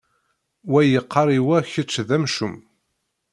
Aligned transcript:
Wa 0.71 0.81
yeqqar 0.83 1.27
i 1.37 1.39
wa 1.47 1.57
kečč 1.71 1.93
d 2.07 2.09
amcum. 2.15 2.55